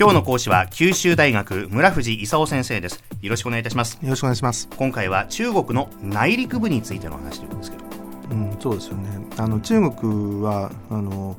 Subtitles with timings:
[0.00, 3.04] 今日の講師は九州大学村藤勲先生です。
[3.20, 3.98] よろしくお願いいたします。
[4.00, 4.66] よろしくお願いします。
[4.78, 7.84] 今回は中国の内陸部についての話というんですけど。
[8.30, 9.26] うんそうですよね。
[9.36, 11.36] あの中国はあの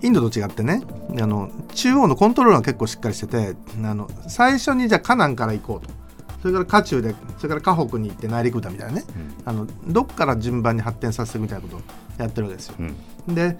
[0.00, 0.80] インドと違ってね
[1.20, 5.92] あの中央のコントロールが結構しっかりしててあの最初にじゃあ河南から行こうと。
[6.40, 9.04] それから河中でそれから河北に行って内陸部だみたいなね、
[9.44, 11.80] あのどっから順番に発展させていくみたいなことを
[12.16, 12.76] やってるわけですよ。
[12.78, 13.34] うん。
[13.34, 13.58] で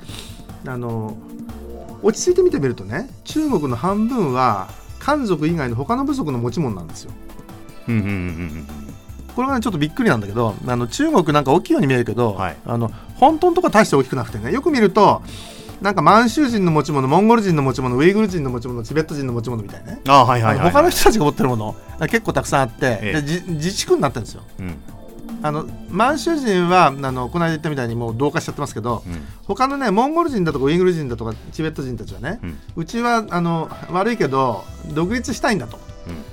[0.64, 1.16] あの
[2.02, 4.68] 落ち着いて見てみるとね中国の半分は
[4.98, 7.12] 漢族以外の他の部族の持ち物なんですよ。
[7.88, 8.66] うんうんうんうん
[9.34, 12.56] これがねちょっとびっくりなんだけどあの中国なんか大きいように見えるけど、はい。
[12.66, 15.22] あの本当のとこは大して大きくなくてねよく見ると
[15.80, 23.22] なんか満州人の持ち物モンゴル人の持ち物ウイグル人の持ち物チベット人の持ち物みたいなね、あはいはいはい、はい、他の人たちが持ってるものが結構たくさんあって、ええ。
[23.22, 24.42] 自治区になってるんですよ。
[24.58, 24.76] うん
[25.42, 29.26] あの満州人はあのこの間言ったみたいにもう同化しちゃってますけど、うん。
[29.44, 32.58] 他のねモンゴル人だとかウイグル人だとかチベット人たちはね、うん。
[32.76, 35.78] うちはあの悪いけど独立したいんだと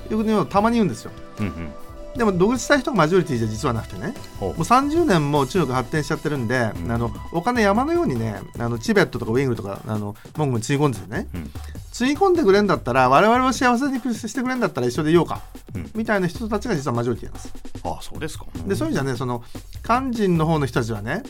[0.09, 1.11] いうことをたまに言うんですよ。
[1.39, 1.73] うんうん。
[2.17, 4.13] でも独立したい人がマジョリティじゃ実はなくてね。
[4.39, 6.91] もう30年も中国発展しちゃってるんで、うん。
[6.91, 11.51] あのお金山のようにねあのチベットとかウイグルとかあのモンゴルにつぎ込んでてねうん
[11.95, 15.41] つぎ込んでくれんだったら我々を幸せにしてくれんだったら一緒でいようか。
[15.73, 15.89] うん。
[15.95, 17.53] みたいな人たちが実はマジョリティなんです。
[17.85, 18.47] あそうですか。
[18.67, 19.45] でそういう意味じゃねその
[19.81, 21.23] 漢人の方の人たちはね、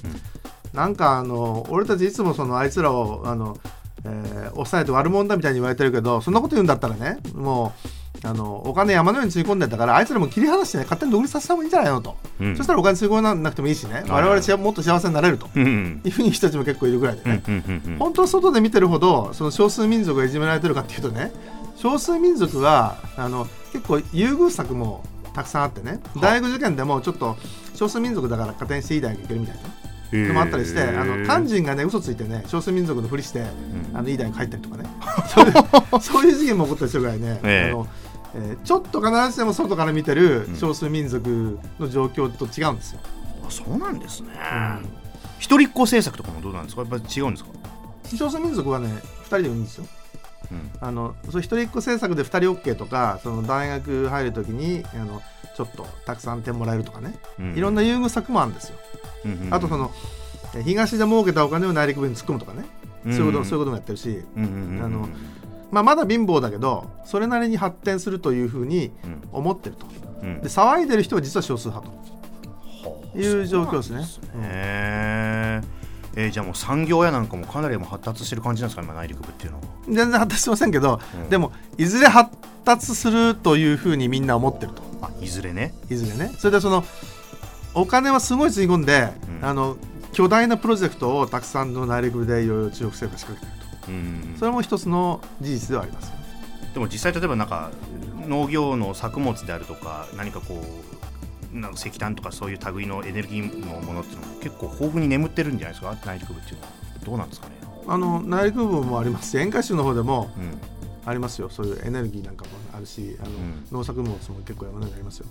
[0.74, 3.60] なんかあの俺たちいつもそのあいつらをあの、
[4.06, 7.90] えー抑えて悪者だみたいに言われてるけどそんなこと言うんだったらねもう
[8.26, 12.58] あのお金山のようにつぎ込んでんだからあいつらも切り離してね勝手に独立させた方がいいんじゃないのと、うん。
[12.58, 13.94] そしたらお金つぎ込まなくてもいいしね。
[13.96, 15.50] はい我々しもっと幸せになれると。
[15.56, 15.64] うん。
[15.64, 21.32] うんいうふうに人たちも結構いるぐらいでうんね、本当は外で見てるほどその少数民族がいじめられてるかっていうとね
[21.76, 26.00] 少数民族はあの結構優遇策もたくさんあってね。
[26.22, 27.36] 大学受験でもちょっと
[27.76, 29.62] 少数民族だから加点していい大学行けるみたいな。
[29.62, 30.28] へー。
[30.30, 33.46] のもあったりしてあの漢人がね嘘ついてね少数民族のふりして、ん。
[33.94, 34.90] あのいい大学入ったりとかね。
[36.02, 37.72] そういう事件も起こったりするぐらいね、ええ。
[37.72, 37.88] あの
[38.36, 40.56] えーちょっと必ずしも外から見てるうん。
[40.56, 43.00] 少数民族の状況と違うんですよ。
[43.48, 44.86] あそうなんですね、うん。
[45.40, 46.82] 一人っ子政策とかもどうなんですか？
[46.82, 47.50] やっぱり違うんですか、
[48.18, 49.86] 少数民族はね2人でいいんですよ。
[50.52, 50.72] うん。
[50.80, 55.22] あのそう一人っ子政策で2人 OK とかその大学入るときにあの
[55.56, 57.56] ちょっとたくさん点もらえるとかね、うん。
[57.56, 58.78] いろんな優遇策もあるんですよ。
[59.26, 59.54] うんうんうん。
[59.54, 59.92] あとその
[60.56, 62.66] え東で儲けたお金を内陸部に突っ込むとかね、
[63.06, 64.84] そういうことそういうこともやってるし、うんうんうんうん。
[64.84, 65.10] あの
[65.76, 68.92] まあ、まだ貧乏だけどそれなりに発展するというふうに
[69.34, 69.86] 思ってると。
[70.22, 70.30] うん。
[70.30, 73.20] うんで騒いでる人は実は少数派と。
[73.20, 74.06] いう状況ですね。
[74.42, 75.68] へー
[76.18, 79.64] えーじゃあもう産業やなんかもかなりもう発達してる感じなんですか今内陸部っていうのは。
[79.86, 81.30] 全然発達してませんけど、うん。
[81.30, 82.32] でもいずれ発
[82.64, 84.82] 達するというふうにみんな思ってると。
[85.02, 85.74] あいずれね。
[85.90, 86.34] いずれね。
[86.38, 86.86] それでその
[87.74, 89.10] お金はすごいつぎ込んで、
[89.42, 89.46] うん。
[89.46, 89.76] あの
[90.14, 93.55] 巨大なプロジェクトをたくさんの内陸部でいろいろ中国政府が仕掛けて
[94.40, 96.12] それも一つの事実ではあります
[96.74, 97.72] でも実際例えばなんか
[98.28, 100.62] 農業の作物であるとか何かこ
[101.54, 105.96] うなんか石炭とかそういう類のエネルギーのものっていうのも結構豊富に眠ってるんじゃないですか？
[106.06, 106.68] 内陸部っていうのは。
[107.06, 107.54] どうなんですかね？
[107.88, 110.60] あの内陸部もありますし沿海州の方でもうん。
[111.08, 111.50] ありますよ。
[111.50, 113.66] そういうエネルギーなんかもあるしあの、ん。
[113.72, 115.28] 農作物も結構山のようにありますよ。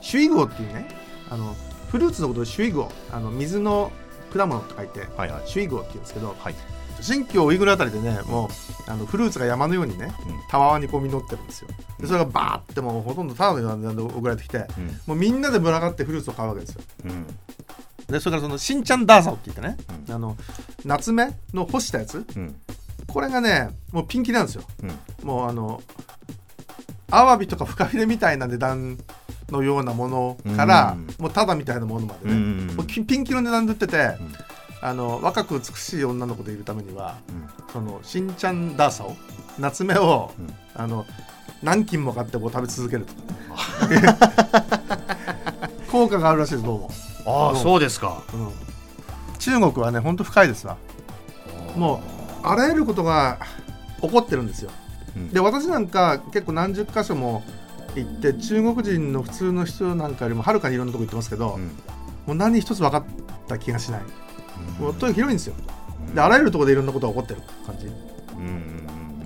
[0.00, 0.88] シュイゴっていうね
[1.30, 1.54] あの
[1.90, 3.92] フルーツのことをシュイゴあの水の
[4.32, 5.42] 果物って書いてはいはい。
[5.46, 6.54] シュイゴって言うんですけどはい
[7.02, 10.40] 新疆ウイグルあたりでねもうあのフルーツが山のようにねうん。
[10.48, 11.68] たわわにこう実ってるんですよ。
[11.98, 14.86] でそれがバーってもうほとんどただのような送られてきてうん。
[15.06, 16.82] もうみんなで群がってフルーツを買うわけですよ。
[17.04, 17.26] うん。
[18.06, 19.76] でそれからそのシンチャンダーサオって言ってね、
[20.08, 20.14] うん。
[20.14, 20.36] あの
[20.84, 22.24] 夏目の干したやつ。
[22.36, 22.54] うん。
[23.06, 24.62] これがねもうピンキリなんですよ。
[24.82, 25.26] うん。
[25.26, 25.82] もうあの
[27.10, 28.98] アワビとかフカヒレみたいな値段
[29.50, 31.06] のようなものから、うん。
[31.18, 32.66] もうタダみたいなものまでね、うん。
[32.74, 34.32] もうピピンキリの値段で売ってて、ん
[34.84, 37.48] あの若く美しい女の子でいるためにはうん。
[37.72, 39.16] そのシンチャンダーサを
[39.58, 40.54] 夏目を、うん。
[40.74, 41.06] あの
[41.62, 43.14] 何斤も買ってこう食べ続けると。
[45.92, 46.90] 効果があるらしいですどうも、
[47.26, 48.22] ああうんそうですか。
[48.34, 48.50] うん。
[49.38, 50.76] 中国はねほんと深いですわ。
[51.76, 52.02] も
[52.42, 53.38] うあらゆることが
[54.00, 54.70] 起こってるんですよ。
[55.16, 55.28] うん。
[55.28, 57.44] で私なんか結構何十箇所も
[57.94, 61.62] 行って中国人の普通の人なんかよりもはるかにいろんなとこ行ってますけど、うん。
[62.26, 63.04] もう何一つ分かっ
[63.46, 64.02] た気がしない、
[64.78, 65.54] もうとにかく広いんですよ。
[65.58, 67.90] うんであらゆるところでいろんなことが起こってる感じ。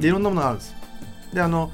[0.00, 0.74] でいろんなものがあるんです。
[1.32, 1.70] であの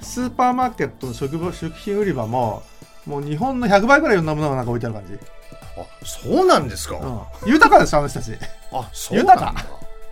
[0.00, 2.62] スーパーマーケットの食物食品売り場も
[3.06, 8.32] もう日本の100倍ぐらいいろんなものがなんか置いてある感じ、あそうなんですか、うん、豊かですあの人たち。
[8.72, 9.54] あそう豊か。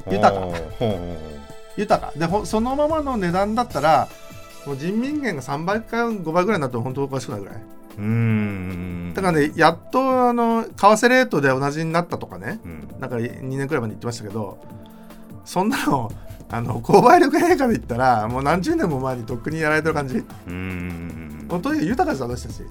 [0.04, 1.16] ほうほうほう
[1.76, 2.12] 豊か。
[2.16, 4.08] でほそのままの値段だったら
[4.66, 7.54] もう人民元が3倍か5倍ぐらいになっても本当おかしくないぐらい。
[7.98, 12.60] うんうんだからねやっとあの為替レートで同じになったとかね。
[12.64, 12.88] うん。
[13.00, 14.58] なんか2年くらい前に言ってましたけど
[15.44, 16.12] そんなの
[16.50, 20.24] あの購買力陛下で言ったらもう何十年も前にとっくにやられてる感じ。
[20.46, 21.46] うん。
[21.48, 22.62] もうとに豊かです私たち。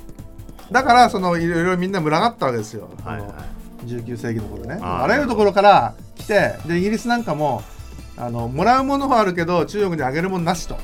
[0.72, 3.30] だからそのいろいろみんな群がったわけですよ、はいはい。
[3.30, 3.44] あの
[3.88, 4.80] 19世紀の頃ね。
[4.82, 7.64] あらゆるところから来てでイギリスなんかも
[8.18, 10.78] あのもらうものはあるけど中国にあげるものなしと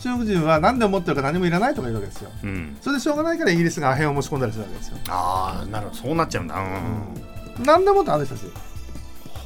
[0.00, 2.30] 中国人は何でも持ってるか何もいらないとか言うわけですよ。
[2.42, 4.96] うん、うん、それでしょうがないからイギリスがアヘンを持ち込んだりするわけですよ。
[5.08, 6.00] ああなるほど。
[6.00, 6.56] そうなっちゃうんだ。
[6.56, 8.46] うん、何でもってある人たち。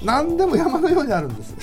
[0.04, 1.54] 何でも山のようにあるんです。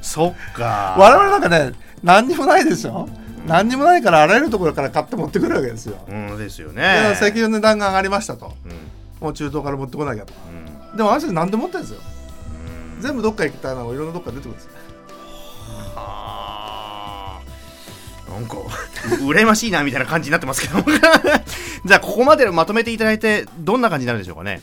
[0.00, 0.96] そっか。
[0.98, 3.08] 我々なんかね何にもないでしょ。
[3.46, 8.52] 何にもないからあらゆるところから買って持ってくるわけですよ、うんですよでね石油の値段が上がりましたと。
[8.64, 8.72] うん。
[9.20, 10.32] もう中東から持ってこなきゃと。
[10.90, 10.96] うん。
[10.96, 12.00] でも私たち何でも持ってるんですよ。
[12.96, 13.02] うん。
[13.02, 14.70] 全部どっか行きたいのがいろんなどっか出てくるんですよ
[18.42, 18.62] なんかう
[19.30, 20.82] 羨ましいなみたいな感じになってますけど。
[21.84, 24.62] じゃあここまでまとめていただいてどんな感じになるでしょうかね？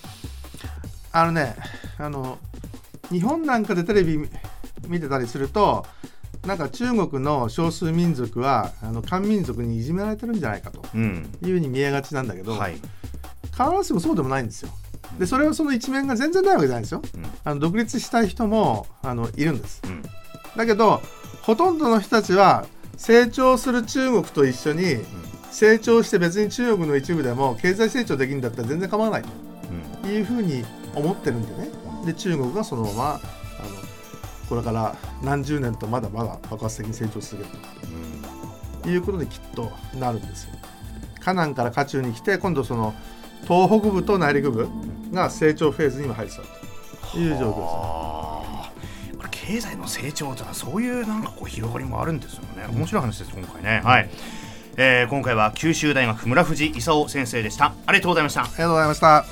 [1.11, 1.55] あのね
[1.97, 2.37] あの
[3.11, 4.29] 日本なんかでテレビ見
[4.87, 5.85] 見てたりすると
[6.45, 11.29] なんか中国の少数民族はあの漢民族にいじめられてるんじゃないかとうん。
[11.43, 12.73] いうふうに見えがちなんだけど、はい、
[13.51, 14.69] 必ずしもそうでもないんですよ。
[15.17, 17.01] でそれはその一面が全然ないわけじゃないんですよ。
[17.15, 17.25] うん。
[17.43, 19.81] あの独立したい人もあのいるんです。
[19.85, 20.03] うん。
[20.55, 21.01] だけど
[21.41, 22.65] ほとんどの人たちは
[22.99, 24.97] 成長する中国と一緒に
[25.51, 29.23] 成長して別に中国の一部でも経済成長できるんだったら全然構わない。
[29.23, 30.01] うん。
[30.03, 31.69] というふうに思ってるんでね。
[32.05, 33.19] で中国がそのままあの
[34.49, 37.57] これから何十年とまだまだ爆発的に成長し続ける
[38.83, 40.51] ということできっとなるんですよ。
[41.21, 42.93] 河南から渦中に来て今度その
[43.47, 44.67] 東北部と内陸部
[45.13, 46.41] が成長フェーズに今入ってた
[47.11, 47.59] という状況です。
[47.61, 48.18] あーこれ
[49.49, 52.67] 経済の成長というのはそういうなんかこう広がりもあるんですよね。
[52.71, 54.09] 面白い話です今回ね、はい、
[54.77, 57.73] えー今回は九州大学村藤勲先生でした。
[57.87, 58.43] ありがとうございました。
[58.43, 59.25] ありがとうございました。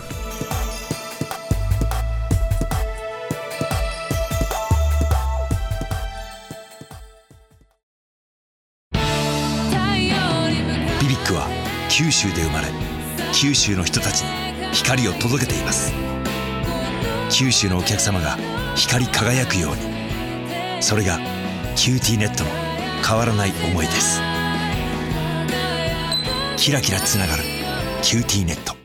[10.99, 11.47] BBIQ は
[11.91, 12.67] 九州で生まれ
[13.33, 15.93] 九州の人たちに光を届けています。
[17.29, 18.35] 九州のお客様が
[18.75, 20.06] 光り輝くように
[20.79, 21.19] それが
[21.75, 22.49] QTnet の
[23.07, 24.21] 変わらない思いです。
[26.57, 27.43] キラキラつながる
[28.01, 28.76] QTnet。